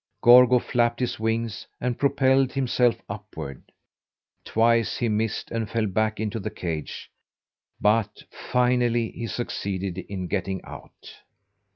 Gorgo 0.23 0.57
flapped 0.57 0.99
his 0.99 1.19
wings 1.19 1.67
and 1.79 1.99
propelled 1.99 2.53
himself 2.53 3.03
upward. 3.07 3.71
Twice 4.43 4.97
he 4.97 5.07
missed 5.09 5.51
and 5.51 5.69
fell 5.69 5.85
back 5.85 6.19
into 6.19 6.39
the 6.39 6.49
cage; 6.49 7.11
but 7.79 8.23
finally 8.31 9.11
he 9.11 9.27
succeeded 9.27 9.99
in 9.99 10.25
getting 10.25 10.59
out. 10.65 11.17